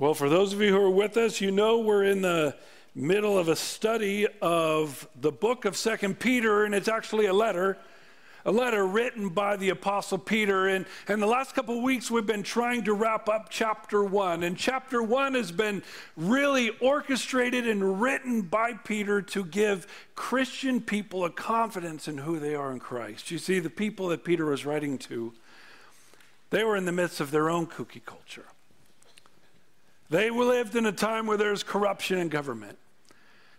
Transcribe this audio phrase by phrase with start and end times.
[0.00, 2.56] Well, for those of you who are with us, you know we're in the
[2.94, 7.76] middle of a study of the book of Second Peter, and it's actually a letter,
[8.46, 10.68] a letter written by the Apostle Peter.
[10.68, 14.42] And, and the last couple of weeks, we've been trying to wrap up chapter one.
[14.42, 15.82] And chapter one has been
[16.16, 22.54] really orchestrated and written by Peter to give Christian people a confidence in who they
[22.54, 23.30] are in Christ.
[23.30, 25.34] You see, the people that Peter was writing to,
[26.48, 28.46] they were in the midst of their own kooky culture.
[30.10, 32.76] They lived in a time where there's corruption in government.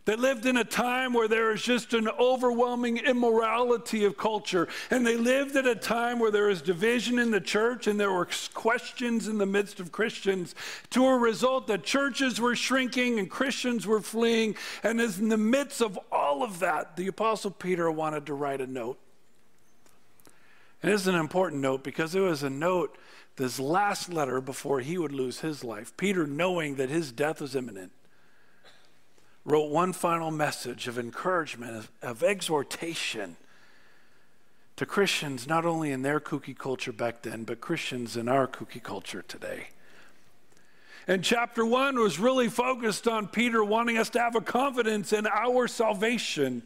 [0.03, 4.67] They lived in a time where there is just an overwhelming immorality of culture.
[4.89, 8.11] And they lived at a time where there was division in the church and there
[8.11, 10.55] were questions in the midst of Christians
[10.89, 14.55] to a result that churches were shrinking and Christians were fleeing.
[14.81, 18.59] And as in the midst of all of that, the Apostle Peter wanted to write
[18.59, 18.97] a note.
[20.81, 22.97] And it's an important note because it was a note
[23.41, 27.55] this last letter before he would lose his life, Peter, knowing that his death was
[27.55, 27.91] imminent,
[29.43, 33.37] wrote one final message of encouragement, of, of exhortation
[34.75, 38.81] to Christians, not only in their kooky culture back then, but Christians in our kooky
[38.81, 39.67] culture today.
[41.07, 45.25] And chapter one was really focused on Peter wanting us to have a confidence in
[45.25, 46.63] our salvation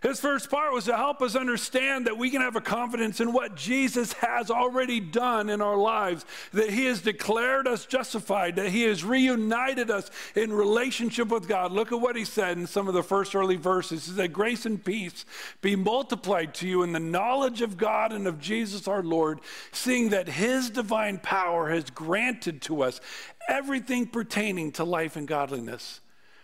[0.00, 3.32] his first part was to help us understand that we can have a confidence in
[3.32, 8.68] what Jesus has already done in our lives, that He has declared us justified, that
[8.68, 11.72] He has reunited us in relationship with God.
[11.72, 14.06] Look at what He said in some of the first early verses.
[14.06, 15.24] He said, Grace and peace
[15.62, 19.40] be multiplied to you in the knowledge of God and of Jesus our Lord,
[19.72, 23.00] seeing that His divine power has granted to us
[23.48, 26.00] everything pertaining to life and godliness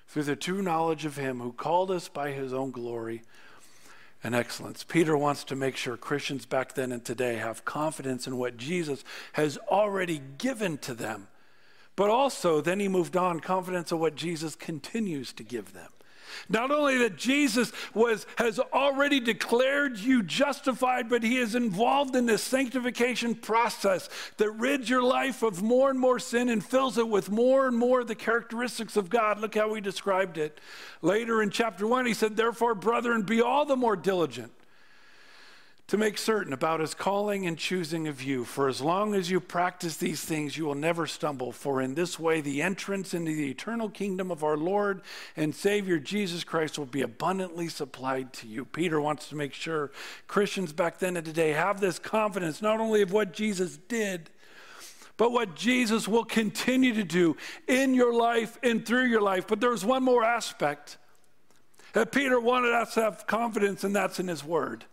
[0.08, 3.22] through the true knowledge of Him who called us by His own glory
[4.24, 4.82] and excellence.
[4.82, 9.04] Peter wants to make sure Christians back then and today have confidence in what Jesus
[9.34, 11.28] has already given to them.
[11.94, 15.90] But also, then he moved on, confidence in what Jesus continues to give them.
[16.48, 22.26] Not only that Jesus was, has already declared you justified, but he is involved in
[22.26, 27.08] this sanctification process that rids your life of more and more sin and fills it
[27.08, 29.40] with more and more of the characteristics of God.
[29.40, 30.60] Look how he described it.
[31.02, 34.52] Later in chapter 1, he said, Therefore, brethren, be all the more diligent
[35.86, 38.44] to make certain about his calling and choosing of you.
[38.44, 41.52] For as long as you practice these things, you will never stumble.
[41.52, 45.02] For in this way, the entrance into the eternal kingdom of our Lord
[45.36, 48.64] and Savior Jesus Christ will be abundantly supplied to you.
[48.64, 49.90] Peter wants to make sure
[50.26, 54.30] Christians back then and today have this confidence not only of what Jesus did,
[55.18, 57.36] but what Jesus will continue to do
[57.68, 59.46] in your life and through your life.
[59.46, 60.96] But there's one more aspect
[61.92, 64.86] that Peter wanted us to have confidence, and that's in his word.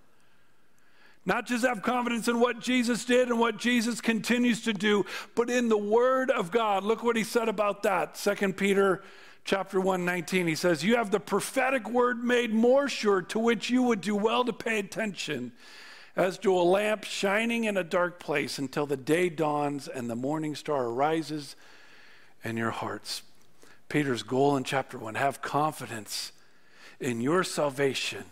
[1.26, 5.06] Not just have confidence in what Jesus did and what Jesus continues to do,
[5.36, 6.84] but in the word of God.
[6.84, 8.16] Look what he said about that.
[8.16, 9.04] 2 Peter
[9.44, 13.70] chapter 1 19 he says you have the prophetic word made more sure to which
[13.70, 15.52] you would do well to pay attention
[16.16, 20.16] as to a lamp shining in a dark place until the day dawns and the
[20.16, 21.56] morning star arises
[22.44, 23.24] in your hearts
[23.90, 26.32] peter's goal in chapter 1 have confidence
[27.00, 28.26] in your salvation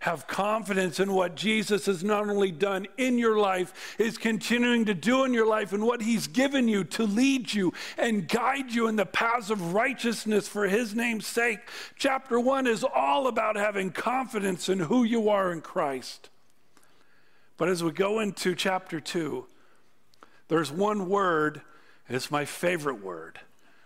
[0.00, 4.94] have confidence in what Jesus has not only done in your life, is continuing to
[4.94, 8.86] do in your life, and what He's given you to lead you and guide you
[8.86, 11.58] in the paths of righteousness for His name's sake.
[11.96, 16.30] Chapter one is all about having confidence in who you are in Christ.
[17.56, 19.46] But as we go into chapter two,
[20.46, 21.60] there's one word,
[22.06, 23.40] and it's my favorite word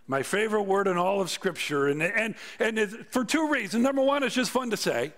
[0.08, 1.88] my favorite word in all of Scripture.
[1.88, 3.82] And, and, and for two reasons.
[3.82, 5.12] Number one, it's just fun to say.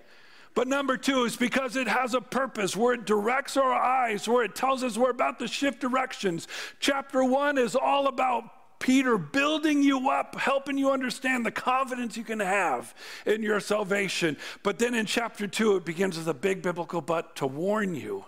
[0.55, 4.45] But number two is because it has a purpose where it directs our eyes, where
[4.45, 6.47] it tells us we're about to shift directions.
[6.79, 8.45] Chapter one is all about
[8.79, 12.95] Peter building you up, helping you understand the confidence you can have
[13.27, 14.37] in your salvation.
[14.63, 18.25] But then in chapter two, it begins with a big biblical but to warn you.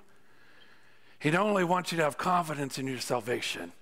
[1.19, 3.73] He not only wants you to have confidence in your salvation,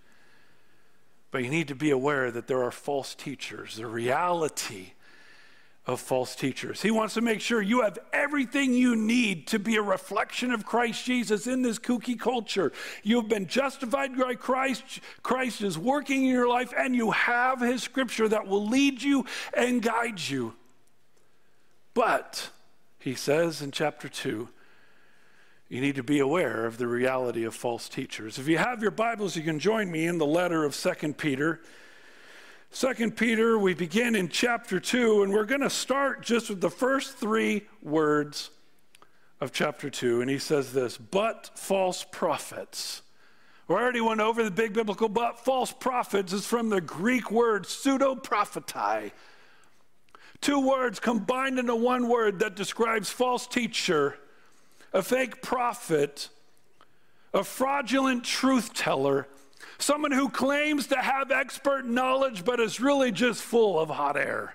[1.31, 3.77] but you need to be aware that there are false teachers.
[3.77, 4.93] The reality
[5.87, 6.81] of false teachers.
[6.81, 10.65] He wants to make sure you have everything you need to be a reflection of
[10.65, 12.73] Christ Jesus in this kooky culture.
[13.03, 14.83] You've been justified by Christ.
[15.23, 19.27] Christ is working in your life, and you have His scripture that will lead you
[19.53, 20.55] and guide you.
[21.93, 22.49] But,
[22.99, 24.49] he says in chapter 2,
[25.69, 28.39] you need to be aware of the reality of false teachers.
[28.39, 31.61] If you have your Bibles, you can join me in the letter of Second Peter.
[32.75, 36.69] Second Peter, we begin in chapter 2, and we're going to start just with the
[36.69, 38.51] first three words
[39.41, 40.21] of chapter 2.
[40.21, 43.03] And he says this But false prophets
[43.69, 47.65] We already went over the big biblical, but false prophets is from the Greek word
[47.65, 49.13] pseudo propheti.
[50.41, 54.19] Two words combined into one word that describes false teacher,
[54.93, 56.29] a fake prophet,
[57.33, 59.29] a fraudulent truth teller,
[59.79, 64.55] someone who claims to have expert knowledge but is really just full of hot air.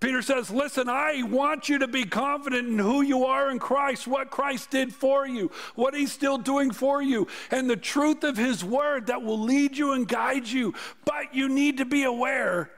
[0.00, 4.06] Peter says, Listen, I want you to be confident in who you are in Christ,
[4.06, 8.36] what Christ did for you, what he's still doing for you, and the truth of
[8.36, 10.74] his word that will lead you and guide you.
[11.06, 12.70] But you need to be aware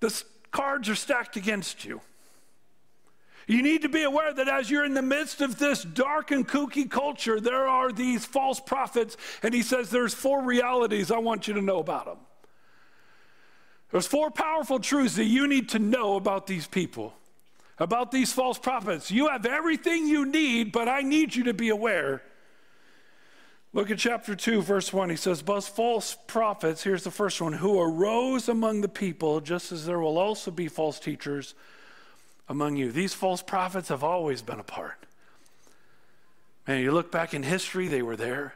[0.00, 2.00] the cards are stacked against you.
[3.50, 6.46] You need to be aware that as you're in the midst of this dark and
[6.46, 11.48] kooky culture, there are these false prophets, and he says there's four realities I want
[11.48, 12.18] you to know about them.
[13.90, 17.12] There's four powerful truths that you need to know about these people,
[17.76, 19.10] about these false prophets.
[19.10, 22.22] You have everything you need, but I need you to be aware.
[23.72, 25.10] Look at chapter 2, verse 1.
[25.10, 29.72] He says, But false prophets, here's the first one, who arose among the people, just
[29.72, 31.56] as there will also be false teachers
[32.50, 32.90] among you.
[32.90, 35.06] These false prophets have always been a part.
[36.66, 38.54] Man, you look back in history, they were there.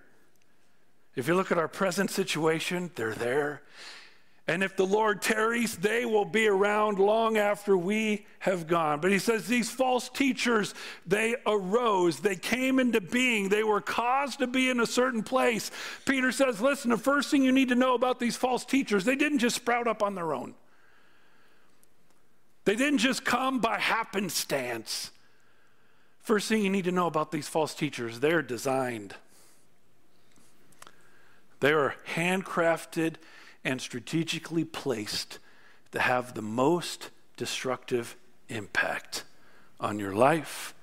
[1.15, 3.63] If you look at our present situation, they're there.
[4.49, 9.01] And if the Lord tarries, they will be around long after we have gone.
[9.01, 10.75] But he says these false teachers,
[11.07, 15.71] they arose, they came into being, they were caused to be in a certain place.
[16.05, 19.17] Peter says, listen, the first thing you need to know about these false teachers, they
[19.17, 20.55] didn't just sprout up on their own,
[22.65, 25.11] they didn't just come by happenstance.
[26.21, 29.15] First thing you need to know about these false teachers, they're designed.
[31.61, 33.15] They are handcrafted
[33.65, 35.39] and strategically placed
[35.93, 38.17] to have the most destructive
[38.49, 39.25] impact
[39.81, 40.75] on your life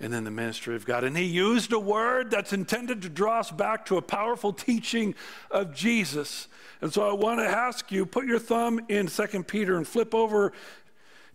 [0.00, 1.04] and in the ministry of God.
[1.04, 5.14] And he used a word that's intended to draw us back to a powerful teaching
[5.50, 6.46] of Jesus.
[6.80, 10.14] And so I want to ask you put your thumb in 2 Peter and flip
[10.14, 10.52] over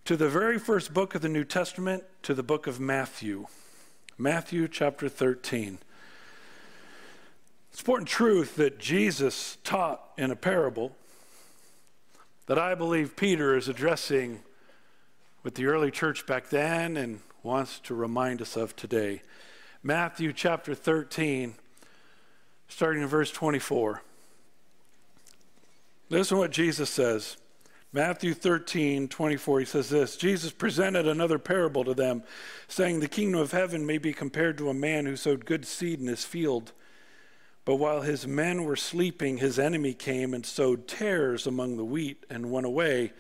[0.06, 3.48] to the very first book of the New Testament, to the book of Matthew.
[4.18, 5.78] Matthew chapter 13.
[7.72, 10.92] It's important truth that Jesus taught in a parable
[12.48, 14.42] that I believe Peter is addressing
[15.42, 19.22] with the early church back then and wants to remind us of today.
[19.82, 21.56] Matthew chapter 13,
[22.68, 24.02] starting in verse 24.
[26.10, 27.38] Listen to what Jesus says.
[27.96, 32.24] Matthew 13, 24, he says this Jesus presented another parable to them,
[32.68, 36.00] saying, The kingdom of heaven may be compared to a man who sowed good seed
[36.00, 36.74] in his field.
[37.66, 42.26] But while his men were sleeping, his enemy came and sowed tares among the wheat
[42.32, 43.14] and went away.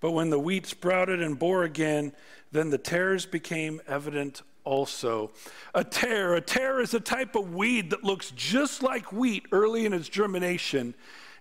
[0.00, 2.12] But when the wheat sprouted and bore again,
[2.50, 5.30] then the tares became evident also.
[5.74, 9.84] A tare, a tare is a type of weed that looks just like wheat early
[9.84, 10.94] in its germination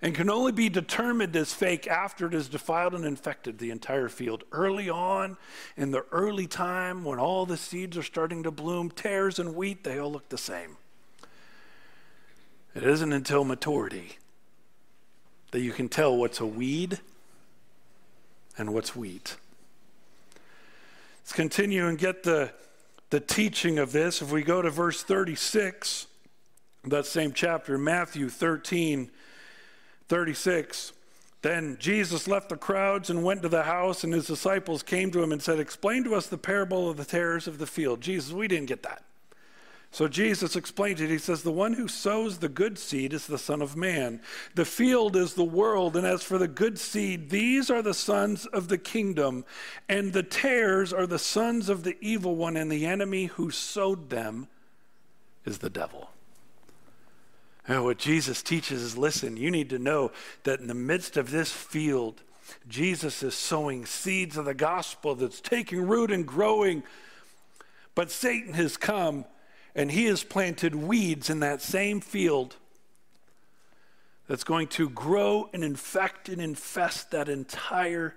[0.06, 4.08] and can only be determined as fake after it has defiled and infected the entire
[4.08, 4.44] field.
[4.52, 5.36] Early on,
[5.76, 9.84] in the early time when all the seeds are starting to bloom, tares and wheat,
[9.84, 10.78] they all look the same.
[12.76, 14.20] It isn't until maturity
[15.50, 17.00] that you can tell what's a weed
[18.60, 19.38] and what's wheat.
[21.24, 22.52] Let's continue and get the,
[23.10, 24.22] the teaching of this.
[24.22, 26.06] If we go to verse 36,
[26.84, 29.10] that same chapter, Matthew 13,
[30.08, 30.94] 36.
[31.42, 35.22] Then Jesus left the crowds and went to the house, and his disciples came to
[35.22, 38.02] him and said, Explain to us the parable of the tares of the field.
[38.02, 39.04] Jesus, we didn't get that.
[39.92, 41.10] So Jesus explains it.
[41.10, 44.20] He says, The one who sows the good seed is the Son of Man.
[44.56, 45.96] The field is the world.
[45.96, 49.46] And as for the good seed, these are the sons of the kingdom.
[49.88, 52.58] And the tares are the sons of the evil one.
[52.58, 54.50] And the enemy who sowed them
[55.46, 56.10] is the devil.
[57.68, 60.12] And what Jesus teaches is listen, you need to know
[60.44, 62.22] that in the midst of this field,
[62.68, 66.84] Jesus is sowing seeds of the gospel that's taking root and growing.
[67.96, 69.26] But Satan has come
[69.74, 72.56] and he has planted weeds in that same field
[74.28, 78.16] that's going to grow and infect and infest that entire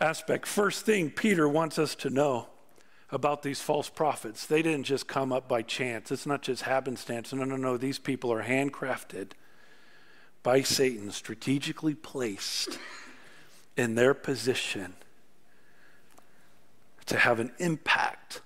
[0.00, 0.46] aspect.
[0.46, 2.48] First thing Peter wants us to know
[3.12, 7.32] about these false prophets they didn't just come up by chance, it's not just happenstance.
[7.32, 7.76] No, no, no.
[7.76, 9.32] These people are handcrafted
[10.42, 12.78] by Satan, strategically placed
[13.76, 14.94] in their position
[17.06, 18.40] to have an impact,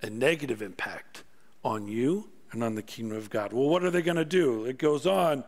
[0.00, 1.22] a negative impact
[1.64, 3.52] on you and on the kingdom of God.
[3.52, 4.64] Well, what are they going to do?
[4.64, 5.44] It goes on.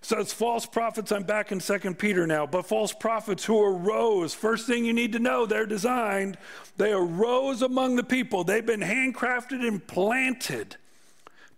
[0.00, 4.32] Says false prophets, I'm back in Second Peter now, but false prophets who arose.
[4.32, 6.38] First thing you need to know, they're designed.
[6.76, 8.44] They arose among the people.
[8.44, 10.76] They've been handcrafted and planted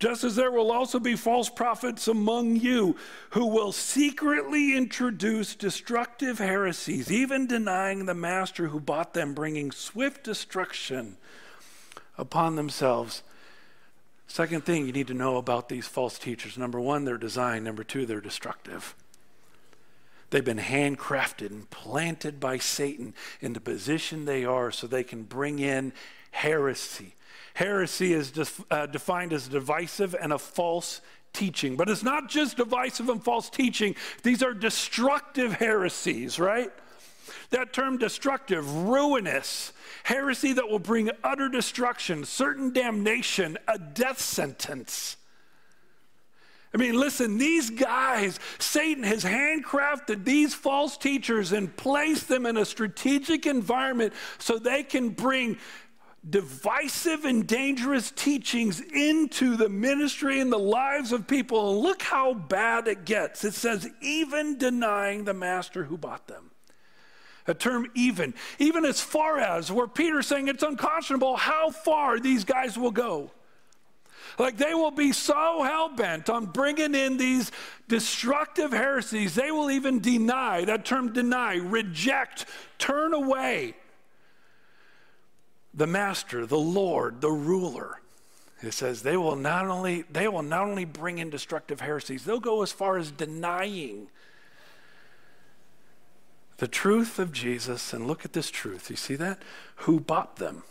[0.01, 2.95] just as there will also be false prophets among you
[3.29, 10.23] who will secretly introduce destructive heresies, even denying the master who bought them, bringing swift
[10.23, 11.17] destruction
[12.17, 13.21] upon themselves.
[14.31, 17.65] Second thing you need to know about these false teachers number one, they're designed.
[17.65, 18.95] Number two, they're destructive.
[20.29, 25.23] They've been handcrafted and planted by Satan in the position they are so they can
[25.23, 25.91] bring in
[26.31, 27.13] heresy.
[27.55, 31.01] Heresy is def- uh, defined as divisive and a false
[31.33, 31.75] teaching.
[31.75, 36.71] But it's not just divisive and false teaching, these are destructive heresies, right?
[37.51, 39.71] That term destructive, ruinous,
[40.03, 45.17] heresy that will bring utter destruction, certain damnation, a death sentence.
[46.73, 52.55] I mean, listen, these guys, Satan has handcrafted these false teachers and placed them in
[52.55, 55.57] a strategic environment so they can bring
[56.29, 61.71] divisive and dangerous teachings into the ministry and the lives of people.
[61.71, 63.43] And look how bad it gets.
[63.43, 66.50] It says, even denying the master who bought them.
[67.47, 72.43] A term even, even as far as where Peter's saying it's unconscionable how far these
[72.43, 73.31] guys will go.
[74.37, 77.51] Like they will be so hell bent on bringing in these
[77.87, 82.45] destructive heresies, they will even deny that term deny, reject,
[82.77, 83.75] turn away
[85.73, 88.01] the master, the Lord, the ruler.
[88.61, 92.39] It says they will not only they will not only bring in destructive heresies, they'll
[92.39, 94.07] go as far as denying
[96.61, 97.91] the truth of Jesus.
[97.91, 98.91] And look at this truth.
[98.91, 99.41] You see that?
[99.77, 100.61] Who bought them?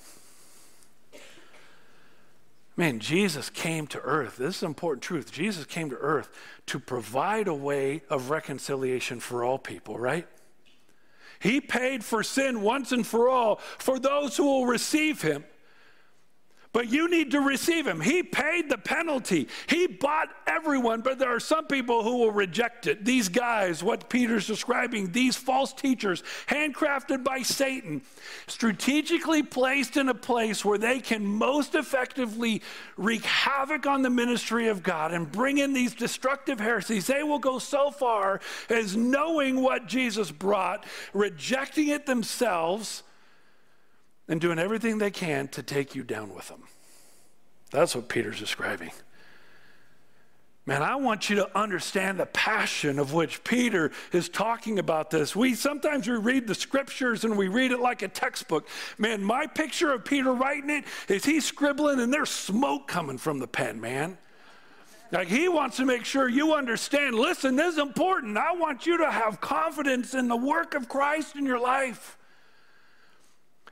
[2.77, 4.37] Man, Jesus came to earth.
[4.37, 5.33] This is an important truth.
[5.33, 6.31] Jesus came to earth
[6.67, 10.29] to provide a way of reconciliation for all people, right?
[11.41, 15.45] He paid for sin once and for all for those who will receive him.
[16.73, 18.01] But you need to receive him.
[18.01, 19.49] He paid the penalty.
[19.67, 23.05] He bought everyone, but there are some people who will reject it.
[23.05, 28.03] These guys, what Peter's describing, these false teachers, handcrafted by Satan,
[28.47, 32.63] strategically placed in a place where they can most effectively
[32.97, 37.09] wreak havoc on the ministry of God and bring in these destructive heresies.
[37.09, 43.03] They will go so far as knowing what Jesus brought, rejecting it themselves
[44.31, 46.63] and doing everything they can to take you down with them.
[47.73, 48.93] That's what Peter's describing.
[50.67, 55.35] Man, I want you to understand the passion of which Peter is talking about this.
[55.35, 58.69] We sometimes we read the scriptures and we read it like a textbook.
[58.99, 63.41] Man, my picture of Peter writing it is he's scribbling and there's smoke coming from
[63.41, 64.17] the pen, man.
[65.11, 67.17] Like he wants to make sure you understand.
[67.17, 68.39] Listen, this is important.
[68.39, 72.17] I want you to have confidence in the work of Christ in your life.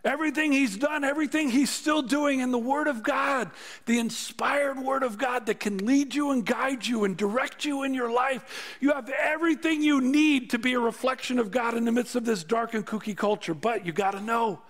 [0.05, 3.51] Everything he's done, everything he's still doing in the Word of God,
[3.87, 7.83] the inspired Word of God that can lead you and guide you and direct you
[7.83, 8.77] in your life.
[8.81, 12.25] You have everything you need to be a reflection of God in the midst of
[12.25, 13.55] this dark and kooky culture.
[13.55, 14.61] But you got to know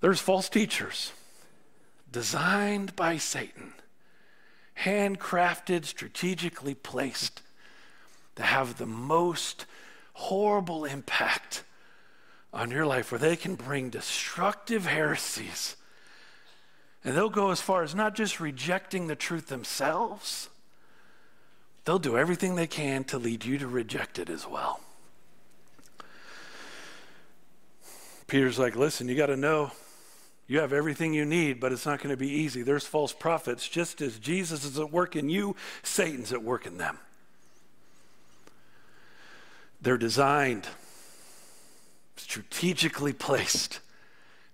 [0.00, 1.12] there's false teachers
[2.10, 3.74] designed by Satan,
[4.78, 7.42] handcrafted, strategically placed
[8.36, 9.66] to have the most
[10.14, 11.64] horrible impact
[12.54, 15.76] on your life where they can bring destructive heresies.
[17.04, 20.48] And they'll go as far as not just rejecting the truth themselves,
[21.84, 24.80] they'll do everything they can to lead you to reject it as well.
[28.26, 29.72] Peter's like, listen, you got to know
[30.46, 32.62] you have everything you need, but it's not going to be easy.
[32.62, 33.68] There's false prophets.
[33.68, 36.98] Just as Jesus is at work in you, Satan's at work in them.
[39.82, 40.66] They're designed
[42.24, 43.80] strategically placed.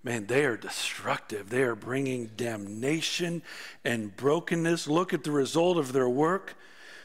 [0.03, 1.49] Man, they are destructive.
[1.49, 3.41] They are bringing damnation
[3.85, 4.87] and brokenness.
[4.87, 6.55] Look at the result of their work.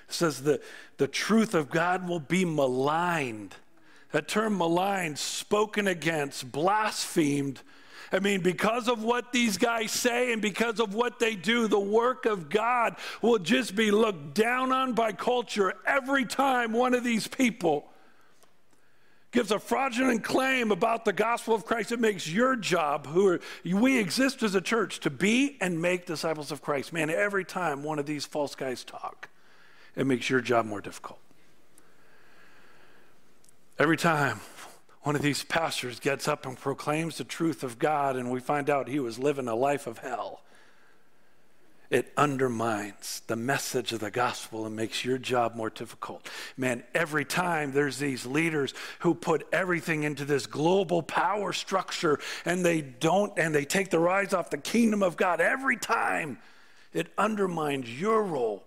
[0.09, 0.63] It says that
[0.97, 3.55] the truth of God will be maligned.
[4.11, 7.61] That term maligned, spoken against, blasphemed.
[8.11, 11.79] I mean, because of what these guys say and because of what they do, the
[11.79, 17.05] work of God will just be looked down on by culture every time one of
[17.05, 17.89] these people
[19.37, 23.41] gives a fraudulent claim about the gospel of Christ, it makes your job, who are,
[23.67, 26.91] we exist as a church, to be and make disciples of Christ.
[26.91, 29.29] Man, every time one of these false guys talk,
[29.95, 31.19] it makes your job more difficult.
[33.79, 34.41] Every time
[35.03, 38.71] one of these pastors gets up and proclaims the truth of God, and we find
[38.71, 40.41] out he was living a life of hell,
[41.91, 46.29] it undermines the message of the gospel and makes your job more difficult.
[46.57, 52.65] Man, every time there's these leaders who put everything into this global power structure and
[52.65, 56.39] they don't, and they take their eyes off the kingdom of God, every time
[56.97, 58.65] It undermines your role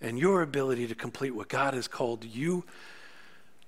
[0.00, 2.64] and your ability to complete what God has called you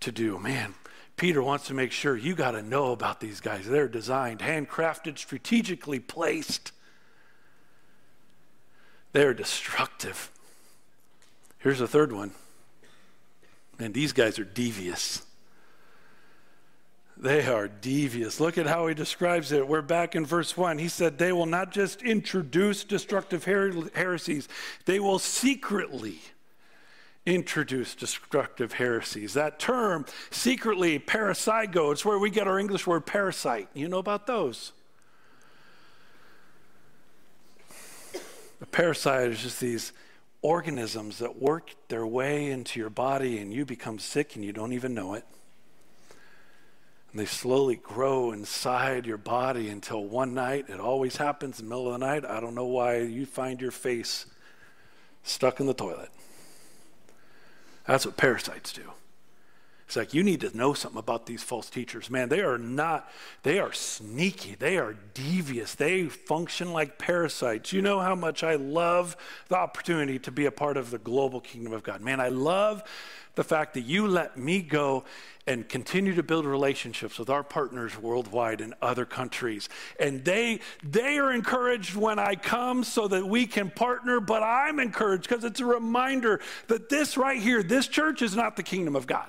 [0.01, 0.37] to do.
[0.41, 0.75] Man,
[1.17, 3.67] Peter wants to make sure you got to know about these guys.
[3.67, 6.73] They're designed, handcrafted, strategically placed.
[9.15, 10.29] They're destructive.
[11.61, 12.33] Here's a third one.
[13.79, 15.23] And these guys are devious.
[17.17, 18.41] They are devious.
[18.41, 19.69] Look at how he describes it.
[19.69, 20.79] We're back in verse 1.
[20.79, 24.49] He said, They will not just introduce destructive her- heresies,
[24.85, 26.19] they will secretly
[27.25, 29.35] introduce destructive heresies.
[29.35, 33.69] That term, secretly, parapsycho, it's where we get our English word parasite.
[33.75, 34.73] You know about those?
[38.65, 39.93] A parasite is just these
[40.41, 44.73] organisms that work their way into your body and you become sick and you don't
[44.73, 45.27] even know it.
[47.13, 51.69] And they slowly grow inside your body until one night, it always happens in the
[51.69, 52.25] middle of the night.
[52.25, 54.25] I don't know why you find your face
[55.25, 56.09] stuck in the toilet.
[57.87, 58.93] That's what parasites do.
[59.87, 62.09] It's like you need to know something about these false teachers.
[62.09, 63.11] Man, they are not,
[63.43, 64.55] they are sneaky.
[64.55, 65.75] They are devious.
[65.75, 67.73] They function like parasites.
[67.73, 69.17] You know how much I love
[69.49, 72.01] the opportunity to be a part of the global kingdom of God.
[72.01, 72.83] Man, I love
[73.35, 75.05] the fact that you let me go
[75.47, 79.69] and continue to build relationships with our partners worldwide in other countries.
[80.01, 84.79] And they they are encouraged when I come so that we can partner, but I'm
[84.79, 88.97] encouraged because it's a reminder that this right here, this church is not the kingdom
[88.97, 89.29] of God.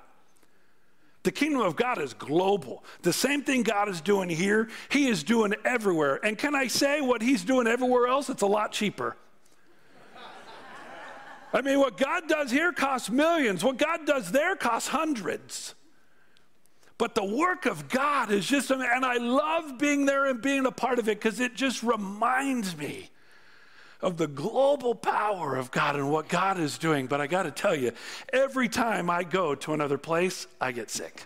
[1.26, 2.84] The kingdom of God is global.
[3.02, 6.24] The same thing God is doing here, He is doing everywhere.
[6.24, 8.30] And can I say what He's doing everywhere else?
[8.30, 9.18] It's a lot cheaper.
[11.52, 13.64] I mean, what God does here costs millions.
[13.64, 15.74] What God does there costs hundreds.
[17.00, 20.72] But the work of God is just, and I love being there and being a
[20.72, 23.10] part of it because it just reminds me
[24.06, 27.08] of the global power of God and what God is doing.
[27.08, 27.92] But I got to tell you,
[28.32, 31.26] every time I go to another place, I get sick.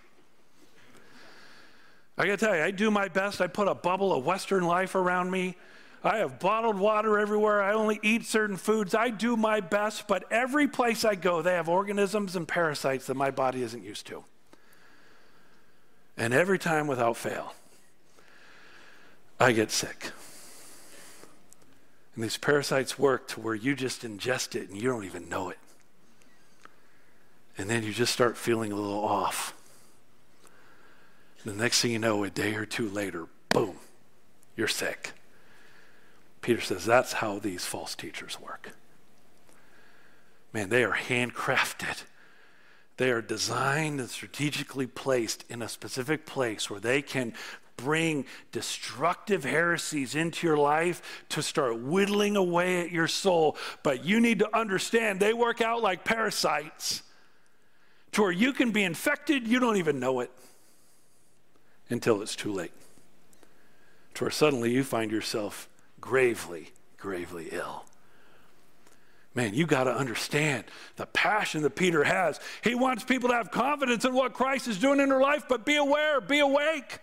[2.17, 3.41] I got to tell you, I do my best.
[3.41, 5.57] I put a bubble of Western life around me.
[6.05, 7.61] I have bottled water everywhere.
[7.61, 8.95] I only eat certain foods.
[8.95, 13.15] I do my best, but every place I go, they have organisms and parasites that
[13.15, 14.23] my body isn't used to.
[16.15, 17.53] And every time without fail,
[19.37, 20.11] I get sick.
[22.19, 25.47] And these parasites work to where you just ingest it and you don't even know
[25.47, 25.57] it.
[27.57, 29.53] And then you just start feeling a little off.
[31.45, 33.77] The next thing you know, a day or two later, boom,
[34.57, 35.13] you're sick.
[36.41, 38.71] Peter says that's how these false teachers work.
[40.51, 42.03] Man, they are handcrafted.
[42.97, 47.33] They are designed and strategically placed in a specific place where they can
[47.79, 53.57] bring destructive heresies into your life to start whittling away at your soul.
[53.83, 57.03] But you need to understand they work out like parasites
[58.13, 60.31] to where you can be infected, you don't even know it
[61.89, 62.71] until it's too late.
[64.15, 65.69] To where suddenly you find yourself
[66.01, 67.85] gravely, gravely ill.
[69.35, 70.65] Man, you got to understand
[70.95, 72.39] the passion that Peter has.
[72.63, 75.65] He wants people to have confidence in what Christ is doing in their life, but
[75.65, 76.99] be aware, be awake.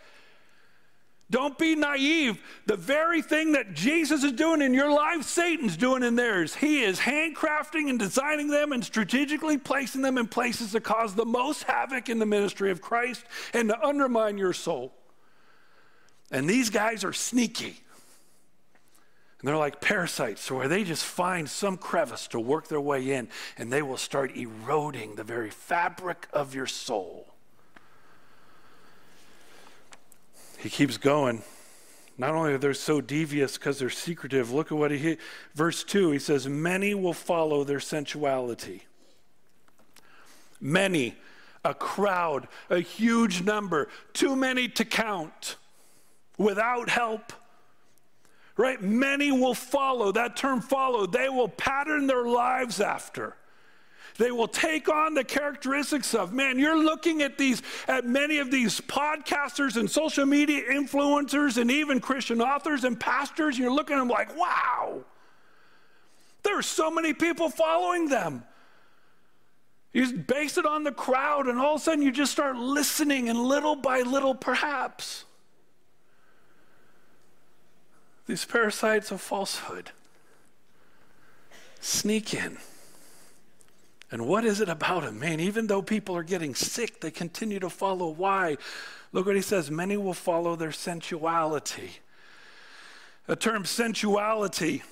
[1.28, 2.40] Don't be naive.
[2.66, 6.54] The very thing that Jesus is doing in your life, Satan's doing in theirs.
[6.54, 11.24] He is handcrafting and designing them and strategically placing them in places that cause the
[11.24, 14.92] most havoc in the ministry of Christ and to undermine your soul.
[16.30, 17.80] And these guys are sneaky.
[19.40, 23.28] And they're like parasites, where they just find some crevice to work their way in,
[23.58, 27.35] and they will start eroding the very fabric of your soul.
[30.66, 31.44] He keeps going.
[32.18, 35.16] Not only are they so devious because they're secretive, look at what he,
[35.54, 38.82] verse 2, he says, Many will follow their sensuality.
[40.60, 41.14] Many,
[41.64, 45.54] a crowd, a huge number, too many to count,
[46.36, 47.32] without help.
[48.56, 48.82] Right?
[48.82, 50.10] Many will follow.
[50.10, 53.36] That term follow, they will pattern their lives after.
[54.18, 58.50] They will take on the characteristics of, man, you're looking at these, at many of
[58.50, 63.96] these podcasters and social media influencers and even Christian authors and pastors, and you're looking
[63.96, 65.00] at them like, wow,
[66.42, 68.44] there are so many people following them.
[69.92, 73.28] You base it on the crowd, and all of a sudden you just start listening,
[73.28, 75.24] and little by little, perhaps,
[78.26, 79.90] these parasites of falsehood
[81.80, 82.58] sneak in.
[84.10, 85.18] And what is it about him?
[85.18, 88.08] Man, even though people are getting sick, they continue to follow.
[88.08, 88.56] Why?
[89.12, 91.90] Look what he says many will follow their sensuality.
[93.26, 94.82] The term sensuality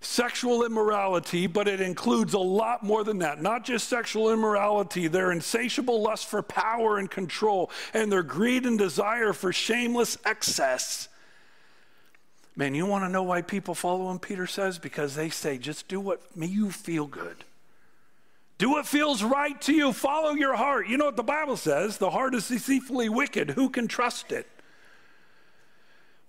[0.00, 3.42] sexual immorality, but it includes a lot more than that.
[3.42, 8.78] Not just sexual immorality, their insatiable lust for power and control, and their greed and
[8.78, 11.08] desire for shameless excess.
[12.58, 14.80] Man, you want to know why people follow him, Peter says?
[14.80, 17.44] Because they say, just do what make you feel good.
[18.58, 19.92] Do what feels right to you.
[19.92, 20.88] Follow your heart.
[20.88, 21.98] You know what the Bible says?
[21.98, 23.50] The heart is deceitfully wicked.
[23.50, 24.48] Who can trust it?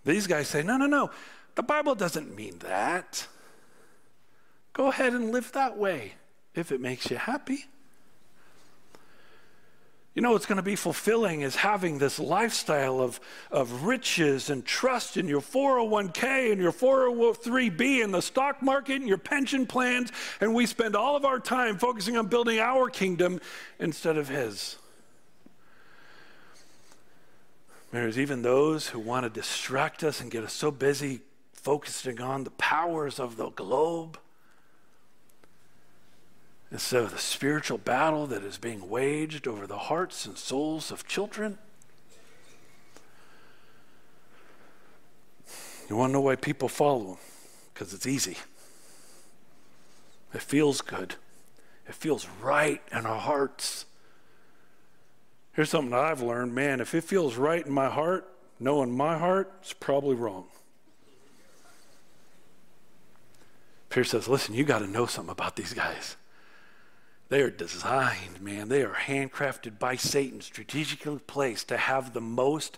[0.05, 1.09] These guys say, no, no, no.
[1.55, 3.25] The Bible doesn't mean that.
[4.73, 6.13] Go ahead and live that way
[6.53, 7.65] if it makes you happy.
[10.19, 14.65] You know what's going to be fulfilling is having this lifestyle of, of riches and
[14.65, 20.12] trust in your 401k and your 403b and the stock market and your pension plans.
[20.41, 23.39] And we spend all of our time focusing on building our kingdom
[23.79, 24.75] instead of His.
[27.93, 31.21] There's even those who want to distract us and get us so busy
[31.53, 34.19] focusing on the powers of the globe
[36.71, 41.08] instead of the spiritual battle that is being waged over the hearts and souls of
[41.08, 41.58] children.
[45.89, 47.17] You want to know why people follow them?
[47.73, 48.38] Because it's easy.
[50.34, 51.15] It feels good.
[51.88, 53.86] It feels right in our hearts.
[55.53, 59.51] Here's something I've learned man, if it feels right in my heart, knowing my heart,
[59.62, 60.45] it's probably wrong.
[63.89, 66.15] Peter says, Listen, you got to know something about these guys.
[67.29, 68.69] They are designed, man.
[68.69, 72.77] They are handcrafted by Satan, strategically placed to have the most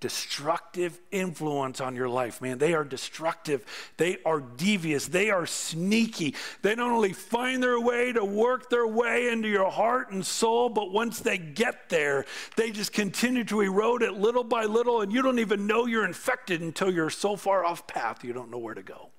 [0.00, 2.56] destructive influence on your life, man.
[2.56, 3.64] They are destructive.
[3.98, 5.06] They are devious.
[5.06, 6.34] They are sneaky.
[6.62, 10.70] They not only find their way to work their way into your heart and soul,
[10.70, 12.24] but once they get there,
[12.56, 16.06] they just continue to erode it little by little, and you don't even know you're
[16.06, 19.10] infected until you're so far off path you don't know where to go.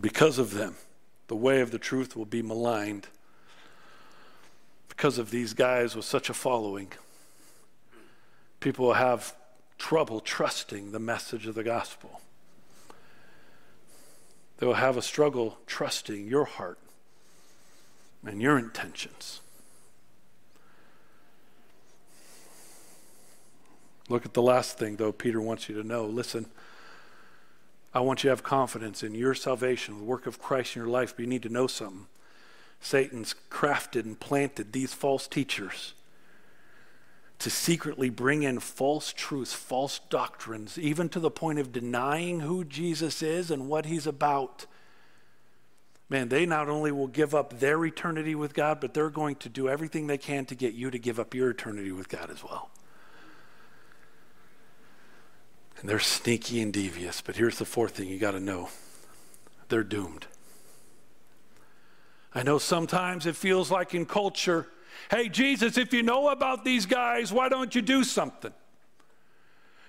[0.00, 0.76] Because of them,
[1.28, 3.08] the way of the truth will be maligned.
[4.88, 6.92] Because of these guys with such a following,
[8.60, 9.34] people will have
[9.78, 12.20] trouble trusting the message of the gospel.
[14.58, 16.78] They will have a struggle trusting your heart
[18.24, 19.40] and your intentions.
[24.08, 26.04] Look at the last thing, though, Peter wants you to know.
[26.04, 26.46] Listen.
[27.94, 30.90] I want you to have confidence in your salvation, the work of Christ in your
[30.90, 32.06] life, but you need to know something.
[32.80, 35.94] Satan's crafted and planted these false teachers
[37.38, 42.64] to secretly bring in false truths, false doctrines, even to the point of denying who
[42.64, 44.66] Jesus is and what he's about.
[46.08, 49.48] Man, they not only will give up their eternity with God, but they're going to
[49.48, 52.44] do everything they can to get you to give up your eternity with God as
[52.44, 52.70] well.
[55.82, 57.20] And they're sneaky and devious.
[57.20, 58.70] But here's the fourth thing you got to know
[59.68, 60.26] they're doomed.
[62.34, 64.68] I know sometimes it feels like in culture,
[65.10, 68.52] hey, Jesus, if you know about these guys, why don't you do something?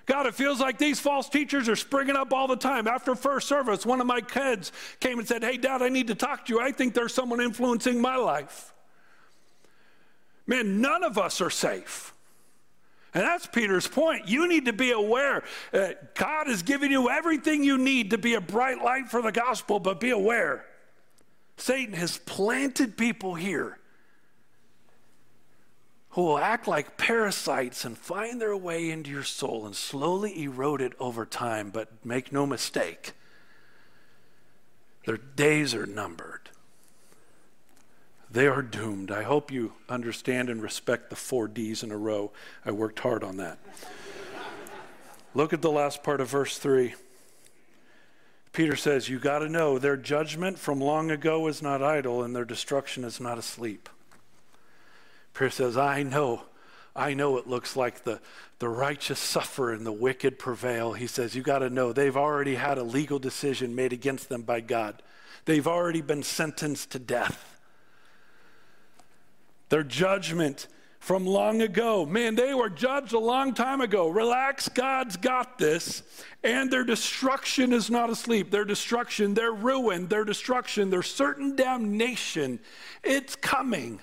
[0.05, 2.87] God, it feels like these false teachers are springing up all the time.
[2.87, 6.15] After first service, one of my kids came and said, Hey, Dad, I need to
[6.15, 6.59] talk to you.
[6.59, 8.73] I think there's someone influencing my life.
[10.47, 12.12] Man, none of us are safe.
[13.13, 14.27] And that's Peter's point.
[14.27, 15.43] You need to be aware.
[15.71, 19.31] Uh, God has given you everything you need to be a bright light for the
[19.31, 20.65] gospel, but be aware.
[21.57, 23.77] Satan has planted people here
[26.09, 30.81] who will act like parasites and find their way into your soul and slowly erode
[30.81, 31.69] it over time.
[31.71, 33.13] But make no mistake,
[35.05, 36.42] their days are numbered.
[38.33, 39.11] They are doomed.
[39.11, 42.31] I hope you understand and respect the four D's in a row.
[42.65, 43.59] I worked hard on that.
[45.35, 46.95] Look at the last part of verse 3.
[48.51, 52.35] Peter says, You got to know their judgment from long ago is not idle and
[52.35, 53.87] their destruction is not asleep.
[55.35, 56.41] Peter says, I know.
[56.95, 58.19] I know it looks like the,
[58.57, 60.93] the righteous suffer and the wicked prevail.
[60.93, 64.41] He says, You got to know they've already had a legal decision made against them
[64.41, 65.03] by God,
[65.45, 67.52] they've already been sentenced to death
[69.73, 70.67] their judgment
[70.99, 72.05] from long ago.
[72.05, 74.07] Man, they were judged a long time ago.
[74.07, 76.03] Relax, God's got this.
[76.43, 78.51] And their destruction is not asleep.
[78.51, 82.59] Their destruction, their ruin, their destruction, their certain damnation,
[83.03, 83.99] it's coming.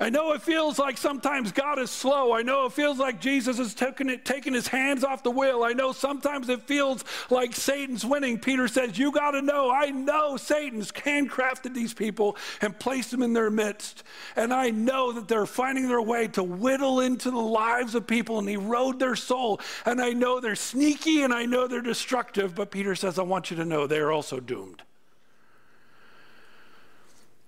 [0.00, 2.32] I know it feels like sometimes God is slow.
[2.32, 5.62] I know it feels like Jesus is taking, it, taking his hands off the wheel.
[5.62, 8.38] I know sometimes it feels like Satan's winning.
[8.38, 13.22] Peter says, You got to know, I know Satan's handcrafted these people and placed them
[13.22, 14.02] in their midst.
[14.34, 18.38] And I know that they're finding their way to whittle into the lives of people
[18.38, 19.60] and erode their soul.
[19.84, 22.54] And I know they're sneaky and I know they're destructive.
[22.54, 24.82] But Peter says, I want you to know they are also doomed.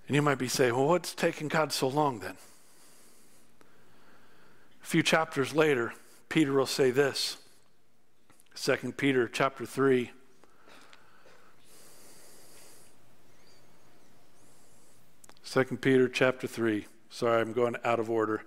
[0.07, 2.35] And you might be saying, well, what's taking God so long then?
[4.83, 5.93] A few chapters later,
[6.29, 7.37] Peter will say this.
[8.55, 10.11] 2 Peter chapter 3.
[15.43, 16.85] Second Peter chapter 3.
[17.09, 18.43] Sorry, I'm going out of order.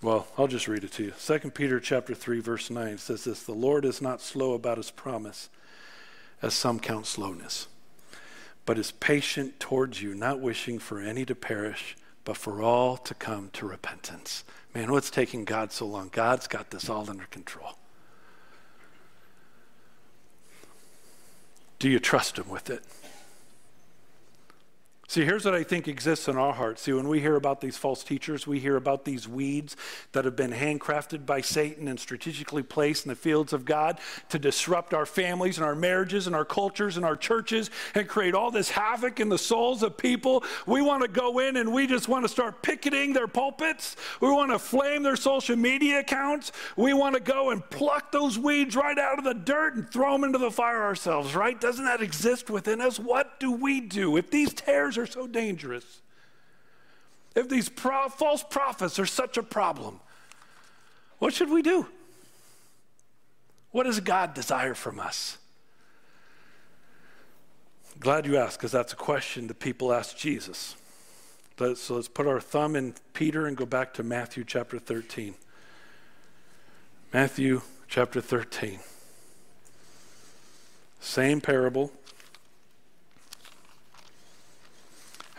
[0.00, 1.12] Well, I'll just read it to you.
[1.16, 4.90] Second Peter chapter 3 verse 9 says this, "The Lord is not slow about his
[4.90, 5.48] promise,
[6.40, 7.66] as some count slowness."
[8.68, 13.14] But is patient towards you, not wishing for any to perish, but for all to
[13.14, 14.44] come to repentance.
[14.74, 16.10] Man, what's taking God so long?
[16.12, 17.78] God's got this all under control.
[21.78, 22.84] Do you trust Him with it?
[25.10, 26.82] See, here's what I think exists in our hearts.
[26.82, 29.74] See, when we hear about these false teachers, we hear about these weeds
[30.12, 34.38] that have been handcrafted by Satan and strategically placed in the fields of God to
[34.38, 38.50] disrupt our families and our marriages and our cultures and our churches and create all
[38.50, 40.44] this havoc in the souls of people.
[40.66, 43.96] We want to go in and we just want to start picketing their pulpits.
[44.20, 46.52] We want to flame their social media accounts.
[46.76, 50.12] We want to go and pluck those weeds right out of the dirt and throw
[50.12, 51.58] them into the fire ourselves, right?
[51.58, 52.98] Doesn't that exist within us?
[52.98, 54.18] What do we do?
[54.18, 56.00] If these tares are so dangerous,
[57.34, 60.00] if these pro- false prophets are such a problem,
[61.18, 61.86] what should we do?
[63.70, 65.38] What does God desire from us?
[68.00, 70.76] Glad you asked, because that's a question that people ask Jesus.
[71.58, 75.34] So let's put our thumb in Peter and go back to Matthew chapter 13.
[77.12, 78.78] Matthew chapter 13.
[81.00, 81.90] Same parable,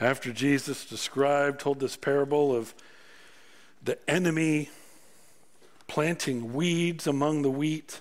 [0.01, 2.73] After Jesus described, told this parable of
[3.83, 4.69] the enemy
[5.87, 7.99] planting weeds among the wheat.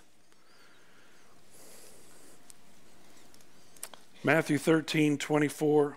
[4.22, 5.96] Matthew 13, 24.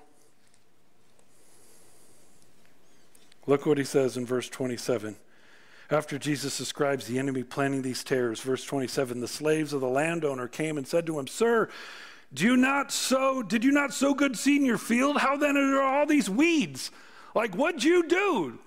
[3.46, 5.16] Look what he says in verse 27.
[5.92, 10.48] After Jesus describes the enemy planting these tares, verse 27, the slaves of the landowner
[10.48, 11.68] came and said to him, Sir,
[12.34, 15.18] do you not sow, did you not sow good seed in your field?
[15.18, 16.92] How then are all these weeds?
[17.36, 18.60] Like, what'd you do?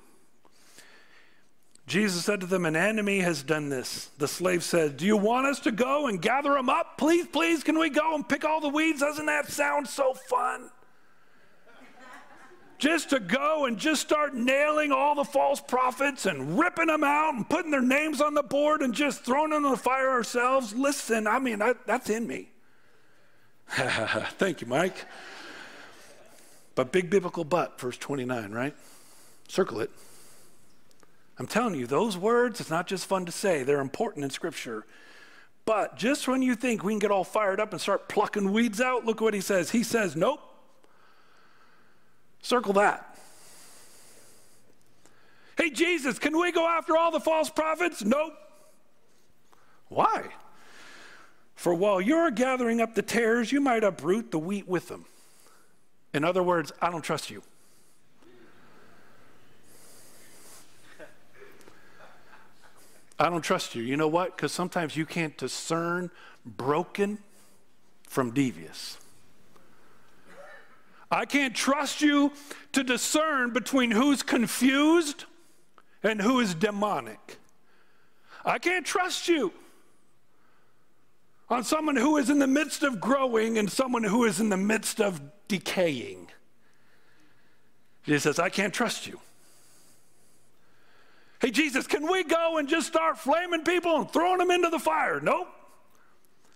[1.86, 4.10] Jesus said to them, An enemy has done this.
[4.18, 6.96] The slave said, Do you want us to go and gather them up?
[6.98, 9.00] Please, please, can we go and pick all the weeds?
[9.00, 10.70] Doesn't that sound so fun?
[12.78, 17.34] just to go and just start nailing all the false prophets and ripping them out
[17.34, 20.74] and putting their names on the board and just throwing them in the fire ourselves.
[20.74, 22.48] Listen, I mean, I, that's in me.
[23.70, 25.06] Thank you, Mike.
[26.74, 28.74] But big biblical but, verse 29, right?
[29.48, 29.90] Circle it.
[31.38, 34.84] I'm telling you, those words, it's not just fun to say, they're important in Scripture.
[35.64, 38.80] But just when you think we can get all fired up and start plucking weeds
[38.80, 39.70] out, look what he says.
[39.70, 40.40] He says, nope.
[42.42, 43.16] Circle that.
[45.56, 48.04] Hey, Jesus, can we go after all the false prophets?
[48.04, 48.34] Nope.
[49.88, 50.24] Why?
[51.54, 55.06] For while you're gathering up the tares, you might uproot the wheat with them.
[56.12, 57.42] In other words, I don't trust you.
[63.18, 63.82] I don't trust you.
[63.82, 64.36] You know what?
[64.36, 66.10] Because sometimes you can't discern
[66.44, 67.18] broken
[68.08, 68.98] from devious.
[71.10, 72.32] I can't trust you
[72.72, 75.24] to discern between who's confused
[76.02, 77.38] and who is demonic.
[78.44, 79.52] I can't trust you
[81.54, 84.56] on someone who is in the midst of growing and someone who is in the
[84.56, 86.28] midst of decaying.
[88.02, 89.20] Jesus says, I can't trust you.
[91.40, 94.80] Hey, Jesus, can we go and just start flaming people and throwing them into the
[94.80, 95.20] fire?
[95.20, 95.48] Nope.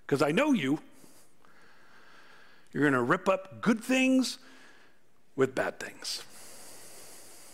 [0.04, 0.80] Because I know you.
[2.72, 4.38] You're going to rip up good things
[5.36, 6.22] with bad things.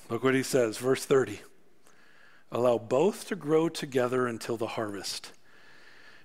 [0.09, 1.41] Look what he says, verse 30.
[2.51, 5.33] Allow both to grow together until the harvest.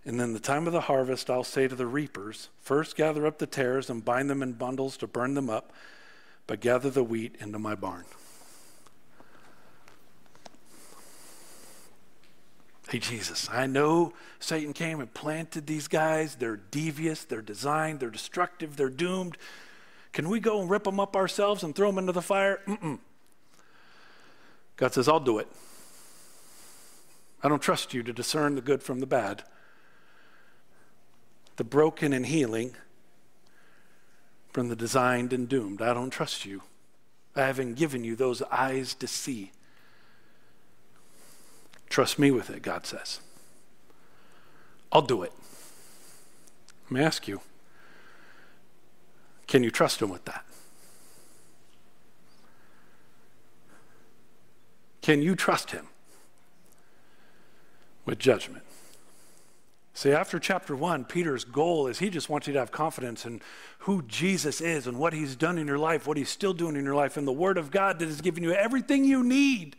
[0.10, 3.38] And then the time of the harvest, I'll say to the reapers, First gather up
[3.38, 5.72] the tares and bind them in bundles to burn them up,
[6.48, 8.06] but gather the wheat into my barn.
[12.90, 16.34] Hey, Jesus, I know Satan came and planted these guys.
[16.34, 19.38] They're devious, they're designed, they're destructive, they're doomed.
[20.12, 22.62] Can we go and rip them up ourselves and throw them into the fire?
[22.68, 22.98] Mm-mm.
[24.76, 25.48] God says, I'll do it.
[27.44, 29.44] I don't trust you to discern the good from the bad,
[31.60, 32.74] the broken and healing
[34.54, 35.82] from the designed and doomed.
[35.82, 36.62] I don't trust you.
[37.36, 39.52] I haven't given you those eyes to see.
[41.90, 43.20] Trust me with it, God says.
[44.90, 45.34] I'll do it.
[46.86, 47.42] Let me ask you
[49.46, 50.46] can you trust Him with that?
[55.02, 55.88] Can you trust Him
[58.06, 58.64] with judgment?
[60.00, 63.42] See, after chapter one, Peter's goal is he just wants you to have confidence in
[63.80, 66.86] who Jesus is and what he's done in your life, what he's still doing in
[66.86, 69.76] your life, and the Word of God that has given you everything you need.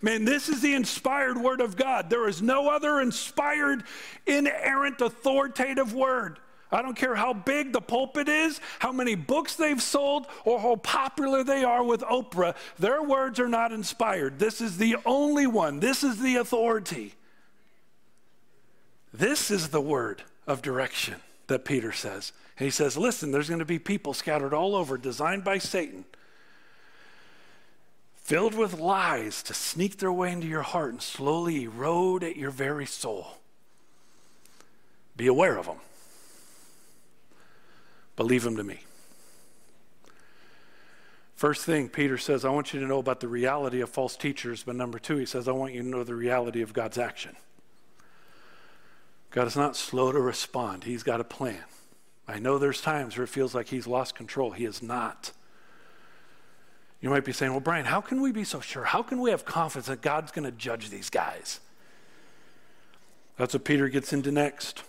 [0.00, 2.10] Man, this is the inspired Word of God.
[2.10, 3.84] There is no other inspired,
[4.26, 6.40] inerrant, authoritative Word.
[6.72, 10.74] I don't care how big the pulpit is, how many books they've sold, or how
[10.74, 12.56] popular they are with Oprah.
[12.80, 14.40] Their words are not inspired.
[14.40, 17.14] This is the only one, this is the authority.
[19.12, 22.32] This is the word of direction that Peter says.
[22.58, 26.04] And he says, listen, there's going to be people scattered all over, designed by Satan,
[28.14, 32.50] filled with lies to sneak their way into your heart and slowly erode at your
[32.50, 33.38] very soul.
[35.16, 35.78] Be aware of them.
[38.16, 38.80] Believe them to me.
[41.34, 44.62] First thing, Peter says, I want you to know about the reality of false teachers.
[44.62, 47.34] But number two, he says, I want you to know the reality of God's action.
[49.32, 51.64] God is not slow to respond, He's got a plan.
[52.28, 54.52] I know there's times where it feels like He's lost control.
[54.52, 55.32] He is not.
[57.00, 58.84] You might be saying, Well, Brian, how can we be so sure?
[58.84, 61.60] How can we have confidence that God's going to judge these guys?
[63.36, 64.84] That's what Peter gets into next.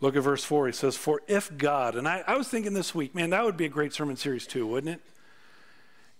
[0.00, 0.68] Look at verse 4.
[0.68, 3.56] He says, For if God, and I, I was thinking this week, man, that would
[3.56, 5.00] be a great sermon series too, wouldn't it?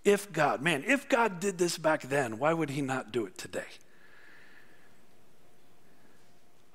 [0.03, 3.37] If God, man, if God did this back then, why would he not do it
[3.37, 3.65] today?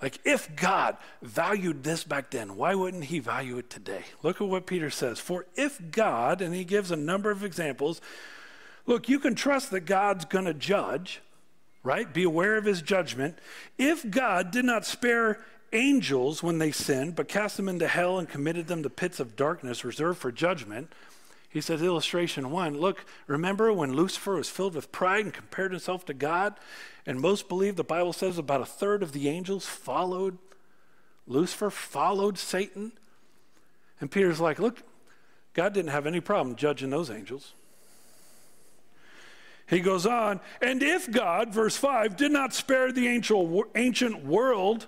[0.02, 4.02] Like, if God valued this back then, why wouldn't he value it today?
[4.24, 5.20] Look at what Peter says.
[5.20, 8.00] For if God, and he gives a number of examples,
[8.84, 11.20] look, you can trust that God's going to judge,
[11.84, 12.12] right?
[12.12, 13.38] Be aware of his judgment.
[13.78, 15.38] If God did not spare
[15.72, 19.36] angels when they sinned, but cast them into hell and committed them to pits of
[19.36, 20.92] darkness reserved for judgment,
[21.52, 26.04] he says, illustration one, look, remember when Lucifer was filled with pride and compared himself
[26.06, 26.54] to God?
[27.04, 30.38] And most believe the Bible says about a third of the angels followed
[31.26, 32.92] Lucifer, followed Satan.
[34.00, 34.82] And Peter's like, look,
[35.52, 37.52] God didn't have any problem judging those angels.
[39.68, 44.86] He goes on, and if God, verse 5, did not spare the ancient world,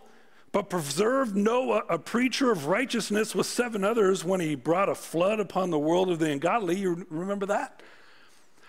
[0.55, 5.41] but preserved Noah, a preacher of righteousness, with seven others when he brought a flood
[5.41, 7.83] upon the world of the ungodly, you remember that?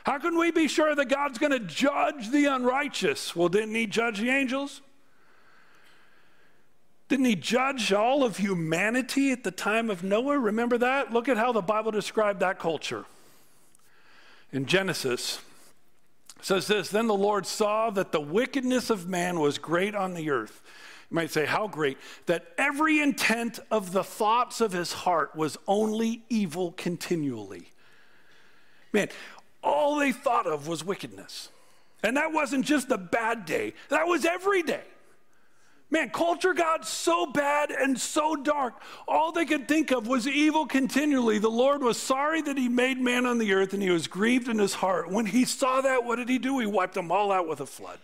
[0.04, 3.36] How can we be sure that God's going to judge the unrighteous?
[3.36, 4.82] Well, didn't He judge the angels?
[7.08, 10.40] Didn't He judge all of humanity at the time of Noah?
[10.40, 11.14] Remember that?
[11.14, 13.06] Look at how the Bible described that culture.
[14.52, 15.40] In Genesis,
[16.42, 20.30] says this Then the Lord saw that the wickedness of man was great on the
[20.30, 20.62] earth.
[21.10, 21.98] You might say, How great?
[22.26, 27.70] That every intent of the thoughts of his heart was only evil continually.
[28.94, 29.10] Man,
[29.62, 31.50] all they thought of was wickedness.
[32.04, 34.84] And that wasn't just a bad day, that was every day.
[35.92, 40.66] Man, culture got so bad and so dark, all they could think of was evil
[40.66, 41.38] continually.
[41.38, 44.48] The Lord was sorry that He made man on the earth and He was grieved
[44.48, 45.12] in His heart.
[45.12, 46.58] When He saw that, what did He do?
[46.60, 48.00] He wiped them all out with a flood.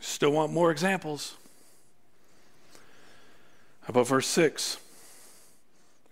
[0.00, 1.36] Still want more examples?
[3.82, 4.78] How about verse 6?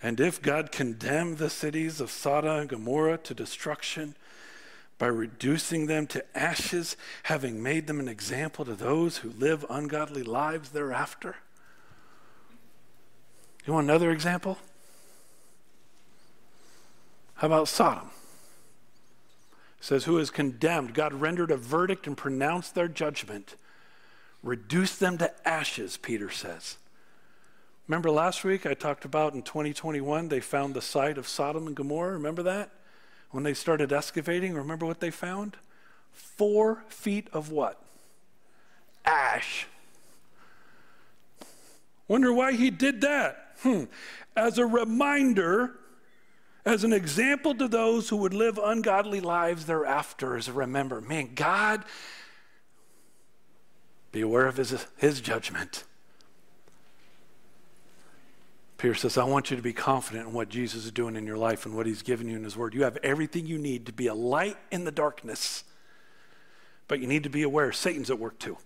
[0.03, 4.15] And if God condemned the cities of Sodom and Gomorrah to destruction
[4.99, 10.23] by reducing them to ashes, having made them an example to those who live ungodly
[10.23, 11.37] lives thereafter?
[13.67, 14.59] You want another example?
[17.35, 18.11] How about Sodom?
[19.79, 20.95] It says, Who is condemned?
[20.95, 23.57] God rendered a verdict and pronounced their judgment.
[24.43, 26.77] Reduce them to ashes, Peter says.
[27.89, 31.77] Remember last week I talked about in 2021 they found the site of Sodom and
[31.77, 32.13] Gomorrah?
[32.13, 32.71] Remember that?
[33.31, 35.57] When they started excavating, remember what they found?
[36.13, 37.81] Four feet of what?
[39.05, 39.67] Ash.
[42.09, 43.57] Wonder why he did that?
[43.63, 43.85] Hmm.
[44.37, 45.73] As a reminder,
[46.65, 51.31] as an example to those who would live ungodly lives thereafter, as a remember, man,
[51.35, 51.85] God,
[54.13, 55.85] be aware of his, his judgment.
[58.79, 61.39] Peter says, I want you to be confident in what Jesus is doing in your
[61.39, 62.75] life and what he's given you in his word.
[62.75, 65.65] You have everything you need to be a light in the darkness,
[66.87, 68.59] but you need to be aware Satan's at work too.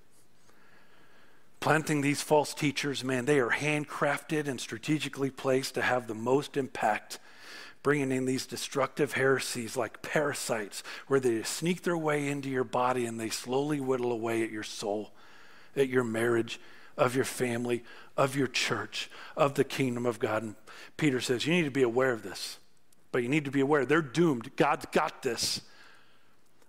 [1.61, 6.57] Planting these false teachers, man, they are handcrafted and strategically placed to have the most
[6.57, 7.19] impact,
[7.83, 13.07] bringing in these destructive heresies like parasites, where they sneak their way into your body
[13.07, 15.13] and they slowly whittle away at your soul,
[15.77, 16.59] at your marriage,
[17.01, 17.83] of your family,
[18.17, 20.43] of your church, of the kingdom of God.
[20.43, 20.55] And
[20.99, 22.59] Peter says, You need to be aware of this,
[23.11, 24.55] but you need to be aware they're doomed.
[24.55, 25.63] God's got this.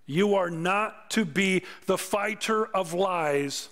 [0.06, 3.70] You are not to be the fighter of lies.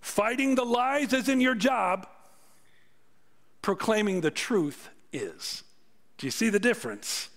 [0.00, 2.08] Fighting the lies is in your job,
[3.62, 5.62] proclaiming the truth is.
[6.18, 7.28] Do you see the difference?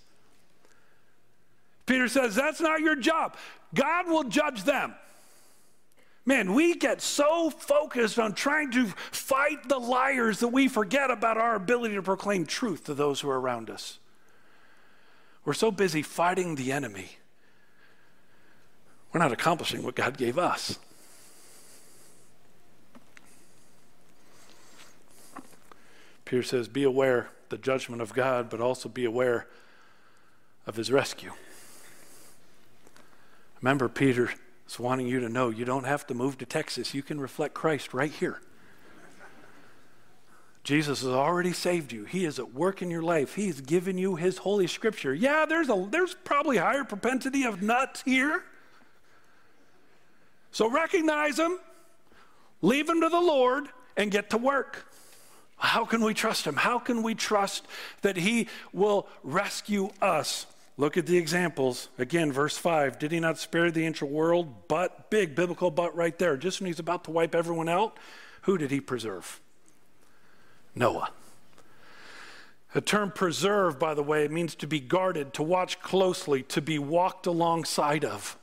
[1.86, 3.36] Peter says, That's not your job.
[3.74, 4.94] God will judge them.
[6.24, 11.36] Man, we get so focused on trying to fight the liars that we forget about
[11.36, 13.98] our ability to proclaim truth to those who are around us.
[15.44, 17.10] We're so busy fighting the enemy,
[19.12, 20.78] we're not accomplishing what God gave us.
[26.24, 29.48] Peter says, Be aware the judgment of God, but also be aware
[30.66, 31.32] of his rescue.
[33.60, 34.30] Remember, Peter
[34.72, 36.94] is wanting you to know you don't have to move to Texas.
[36.94, 38.40] You can reflect Christ right here.
[40.64, 42.04] Jesus has already saved you.
[42.04, 43.34] He is at work in your life.
[43.34, 45.12] He's given you his holy scripture.
[45.12, 48.44] Yeah, there's a there's probably higher propensity of nuts here.
[50.52, 51.58] So recognize them,
[52.60, 54.86] leave them to the Lord, and get to work.
[55.56, 56.56] How can we trust him?
[56.56, 57.66] How can we trust
[58.02, 60.46] that he will rescue us
[60.76, 61.88] Look at the examples.
[61.98, 64.68] Again, verse 5 Did he not spare the ancient world?
[64.68, 66.36] But, big biblical but right there.
[66.36, 67.98] Just when he's about to wipe everyone out,
[68.42, 69.40] who did he preserve?
[70.74, 71.10] Noah.
[72.72, 76.62] The term preserve, by the way, it means to be guarded, to watch closely, to
[76.62, 78.38] be walked alongside of.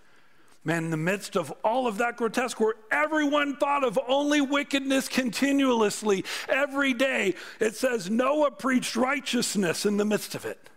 [0.63, 5.07] Man, in the midst of all of that grotesque, where everyone thought of only wickedness
[5.07, 10.69] continuously, every day, it says Noah preached righteousness in the midst of it.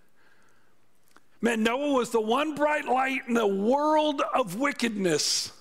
[1.45, 5.53] Man, Noah was the one bright light in the world of wickedness.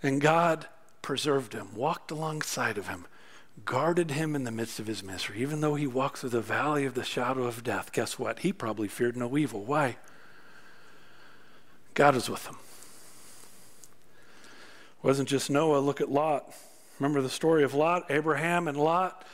[0.00, 0.68] And God
[1.02, 3.06] preserved him, walked alongside of him,
[3.64, 5.40] guarded him in the midst of his misery.
[5.40, 8.38] Even though he walked through the valley of the shadow of death, guess what?
[8.38, 9.64] He probably feared no evil.
[9.64, 9.96] Why?
[11.94, 12.56] God is with him.
[14.98, 16.48] It wasn't just Noah, look at Lot.
[17.00, 19.26] Remember the story of Lot, Abraham and Lot?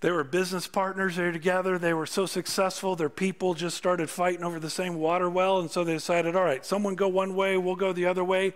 [0.00, 1.16] They were business partners.
[1.16, 1.78] They were together.
[1.78, 2.96] They were so successful.
[2.96, 5.60] Their people just started fighting over the same water well.
[5.60, 8.54] And so they decided, all right, someone go one way, we'll go the other way.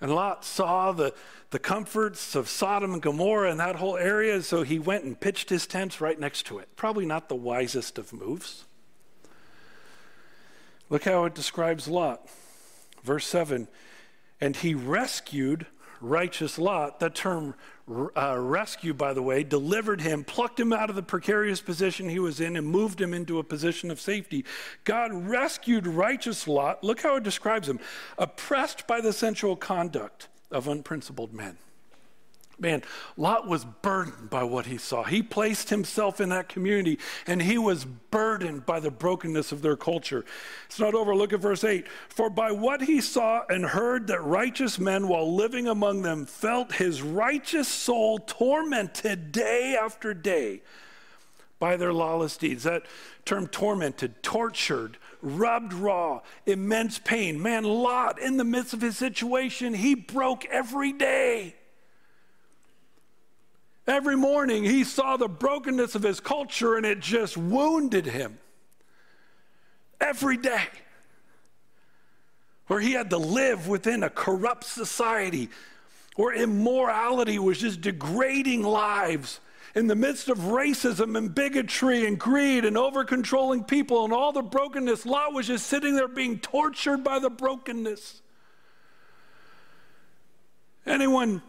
[0.00, 1.12] And Lot saw the,
[1.50, 4.40] the comforts of Sodom and Gomorrah and that whole area.
[4.42, 6.68] So he went and pitched his tents right next to it.
[6.76, 8.64] Probably not the wisest of moves.
[10.88, 12.28] Look how it describes Lot.
[13.02, 13.68] Verse 7
[14.40, 15.66] And he rescued
[16.00, 17.54] righteous Lot, that term
[17.88, 22.18] uh, rescue, by the way, delivered him, plucked him out of the precarious position he
[22.18, 24.44] was in, and moved him into a position of safety.
[24.84, 26.82] God rescued righteous Lot.
[26.84, 27.80] Look how it describes him
[28.18, 31.56] oppressed by the sensual conduct of unprincipled men.
[32.60, 32.82] Man,
[33.16, 35.02] Lot was burdened by what he saw.
[35.02, 39.76] He placed himself in that community and he was burdened by the brokenness of their
[39.76, 40.26] culture.
[40.66, 41.14] It's not over.
[41.14, 41.88] Look at verse 8.
[42.10, 46.72] For by what he saw and heard that righteous men, while living among them, felt
[46.72, 50.60] his righteous soul tormented day after day
[51.58, 52.64] by their lawless deeds.
[52.64, 52.84] That
[53.24, 57.40] term tormented, tortured, rubbed raw, immense pain.
[57.40, 61.54] Man, Lot, in the midst of his situation, he broke every day.
[63.90, 68.38] Every morning he saw the brokenness of his culture and it just wounded him.
[70.00, 70.62] Every day.
[72.68, 75.48] Where he had to live within a corrupt society,
[76.14, 79.40] where immorality was just degrading lives
[79.74, 84.30] in the midst of racism and bigotry and greed and over controlling people and all
[84.30, 88.22] the brokenness, Lot was just sitting there being tortured by the brokenness.
[90.86, 91.42] Anyone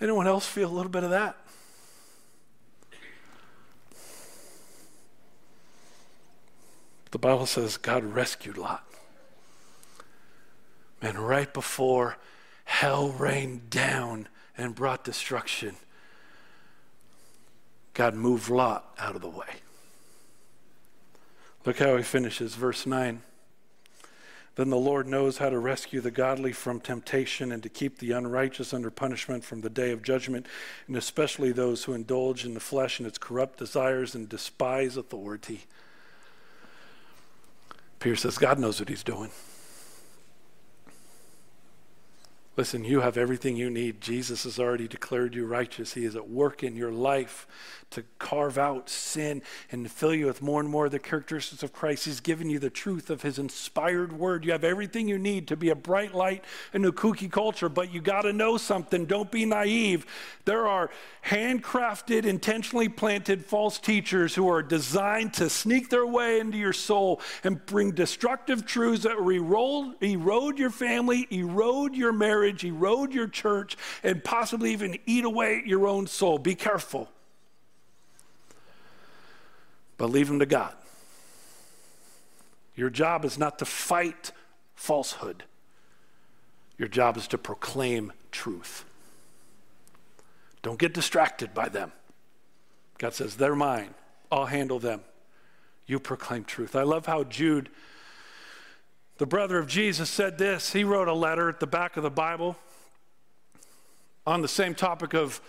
[0.00, 1.36] Anyone else feel a little bit of that?
[7.10, 8.84] The Bible says God rescued Lot.
[11.00, 12.18] And right before
[12.64, 15.76] hell rained down and brought destruction,
[17.94, 19.46] God moved Lot out of the way.
[21.64, 23.22] Look how he finishes, verse 9.
[24.58, 28.10] Then the Lord knows how to rescue the godly from temptation and to keep the
[28.10, 30.46] unrighteous under punishment from the day of judgment,
[30.88, 35.60] and especially those who indulge in the flesh and its corrupt desires and despise authority.
[38.00, 39.30] Peter says, God knows what he's doing.
[42.58, 44.00] Listen, you have everything you need.
[44.00, 45.94] Jesus has already declared you righteous.
[45.94, 47.46] He is at work in your life
[47.90, 49.40] to carve out sin
[49.70, 52.04] and fill you with more and more of the characteristics of Christ.
[52.04, 54.44] He's given you the truth of His inspired word.
[54.44, 56.44] You have everything you need to be a bright light
[56.74, 59.06] in a kooky culture, but you got to know something.
[59.06, 60.04] Don't be naive.
[60.44, 60.90] There are
[61.26, 67.20] handcrafted, intentionally planted false teachers who are designed to sneak their way into your soul
[67.44, 73.76] and bring destructive truths that erode, erode your family, erode your marriage, erode your church,
[74.02, 76.38] and possibly even eat away your own soul.
[76.38, 77.08] Be careful
[79.98, 80.74] but leave them to God.
[82.76, 84.32] Your job is not to fight
[84.74, 85.44] falsehood,
[86.78, 88.84] your job is to proclaim truth.
[90.62, 91.92] Don't get distracted by them.
[92.98, 93.94] God says, They're mine.
[94.30, 95.00] I'll handle them.
[95.86, 96.76] You proclaim truth.
[96.76, 97.70] I love how Jude,
[99.18, 100.72] the brother of Jesus, said this.
[100.72, 102.56] He wrote a letter at the back of the Bible
[104.26, 105.40] on the same topic of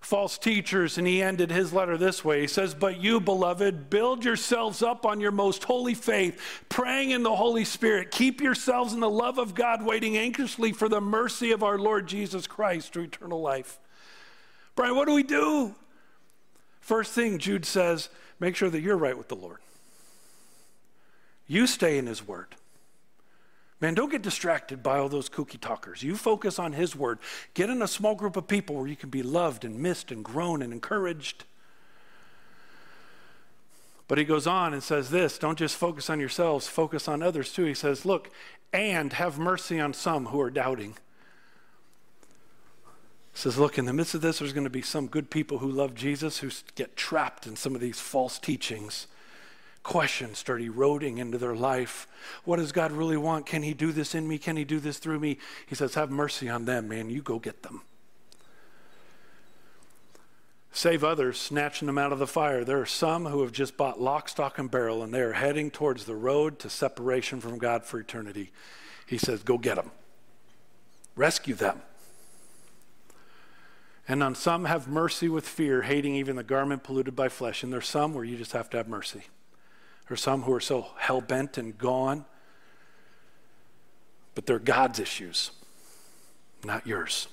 [0.00, 2.42] false teachers, and he ended his letter this way.
[2.42, 7.22] He says, But you, beloved, build yourselves up on your most holy faith, praying in
[7.22, 8.10] the Holy Spirit.
[8.10, 12.06] Keep yourselves in the love of God, waiting anxiously for the mercy of our Lord
[12.06, 13.78] Jesus Christ to eternal life.
[14.74, 15.74] Brian, what do we do?
[16.80, 18.10] First thing, Jude says,
[18.40, 19.58] make sure that you're right with the Lord.
[21.46, 22.56] You stay in his word.
[23.80, 26.02] Man, don't get distracted by all those kooky talkers.
[26.02, 27.18] You focus on His Word.
[27.54, 30.24] Get in a small group of people where you can be loved and missed and
[30.24, 31.44] grown and encouraged.
[34.06, 37.52] But he goes on and says this don't just focus on yourselves, focus on others
[37.52, 37.64] too.
[37.64, 38.30] He says, Look,
[38.72, 40.96] and have mercy on some who are doubting.
[43.32, 45.58] He says, Look, in the midst of this, there's going to be some good people
[45.58, 49.08] who love Jesus who get trapped in some of these false teachings
[49.84, 52.08] questions start eroding into their life.
[52.44, 53.46] What does God really want?
[53.46, 54.38] Can He do this in me?
[54.38, 55.38] Can He do this through me?
[55.66, 57.10] He says, Have mercy on them, man.
[57.10, 57.82] You go get them.
[60.72, 62.64] Save others, snatching them out of the fire.
[62.64, 65.70] There are some who have just bought lock, stock, and barrel, and they are heading
[65.70, 68.50] towards the road to separation from God for eternity.
[69.06, 69.92] He says, Go get them,
[71.14, 71.80] rescue them.
[74.08, 77.62] And on some, have mercy with fear, hating even the garment polluted by flesh.
[77.62, 79.22] And there's some where you just have to have mercy.
[80.10, 82.24] Are some who are so hell bent and gone,
[84.34, 85.50] but they're God's issues,
[86.62, 87.26] not yours.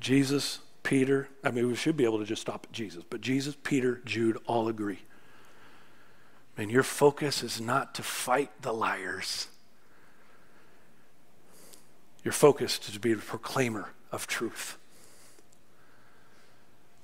[0.00, 3.56] Jesus, Peter, I mean, we should be able to just stop at Jesus, but Jesus,
[3.62, 5.00] Peter, Jude all agree.
[6.56, 9.46] And your focus is not to fight the liars.
[12.24, 14.76] Your focus is to be a proclaimer of truth.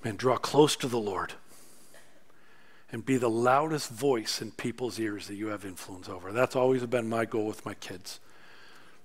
[0.04, 1.34] Man, draw close to the Lord
[2.96, 6.32] and be the loudest voice in people's ears that you have influence over.
[6.32, 8.20] That's always been my goal with my kids.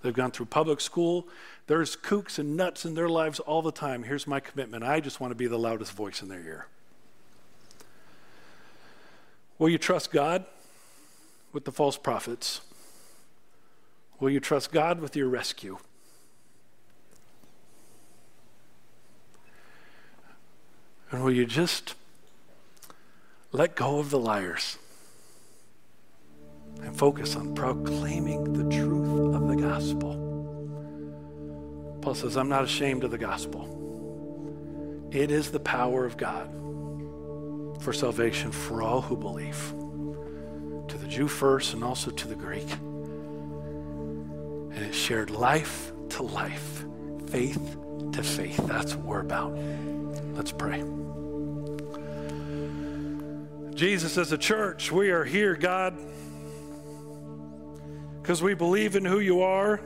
[0.02, 1.28] They've gone through public school.
[1.68, 4.04] There's kooks and nuts in their lives all the time.
[4.04, 6.68] Here's my commitment I just want to be the loudest voice in their ear.
[9.60, 10.46] Will you trust God
[11.52, 12.62] with the false prophets?
[14.22, 15.80] Will you trust God with your rescue?
[21.12, 21.96] And will you just
[23.54, 24.78] let go of the liars
[26.82, 30.18] and focus on proclaiming the truth of the gospel.
[32.02, 35.10] Paul says, I'm not ashamed of the gospel.
[35.12, 36.50] It is the power of God
[37.82, 39.74] for salvation for all who believe,
[40.88, 42.72] to the Jew first and also to the Greek.
[44.72, 46.86] And it shared life to life,
[47.28, 47.78] faith
[48.14, 48.58] to faith.
[48.66, 49.52] That's what we're about.
[50.36, 50.84] Let's pray.
[53.82, 55.98] Jesus, as a church, we are here, God,
[58.22, 59.82] because we believe in who you are.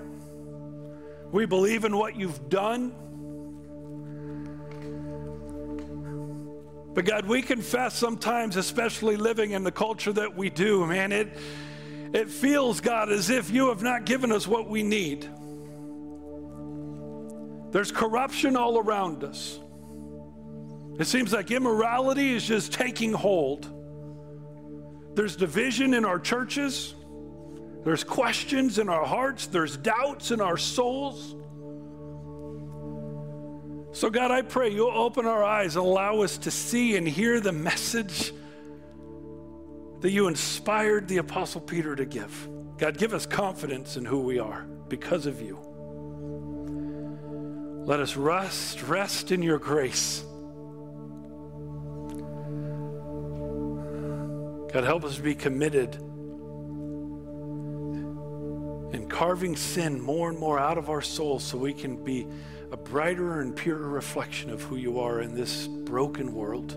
[1.32, 2.92] We believe in what you've done.
[6.94, 11.38] But God, we confess sometimes, especially living in the culture that we do, man, it,
[12.14, 15.22] it feels, God, as if you have not given us what we need.
[17.72, 19.58] There's corruption all around us.
[21.00, 23.72] It seems like immorality is just taking hold.
[25.16, 26.94] There's division in our churches.
[27.84, 29.48] There's questions in our hearts.
[29.48, 31.36] There's doubts in our souls.
[33.98, 37.40] So, God, I pray you'll open our eyes and allow us to see and hear
[37.40, 38.34] the message
[40.02, 42.50] that you inspired the Apostle Peter to give.
[42.78, 45.58] God, give us confidence in who we are because of you.
[47.86, 50.26] Let us rest, rest in your grace.
[54.76, 55.96] God, help us be committed
[58.94, 62.28] in carving sin more and more out of our souls so we can be
[62.74, 66.74] a brighter and purer reflection of who you are in this broken world.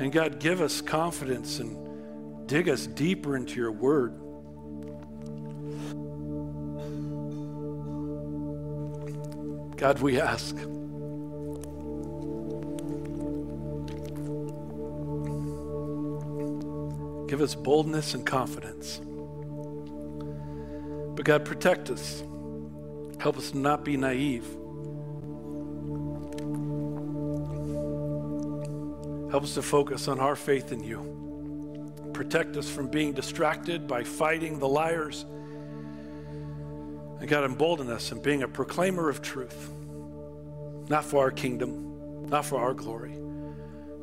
[0.00, 4.14] And God, give us confidence and dig us deeper into your word.
[9.76, 10.56] God, we ask.
[17.32, 19.00] Give us boldness and confidence.
[21.16, 22.22] But God, protect us.
[23.18, 24.44] Help us not be naive.
[29.30, 32.10] Help us to focus on our faith in you.
[32.12, 35.24] Protect us from being distracted by fighting the liars.
[37.18, 39.70] And God, embolden us in being a proclaimer of truth,
[40.90, 43.16] not for our kingdom, not for our glory,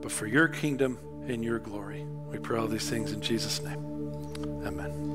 [0.01, 0.97] but for your kingdom
[1.27, 2.05] and your glory.
[2.31, 3.83] We pray all these things in Jesus' name.
[4.65, 5.08] Amen.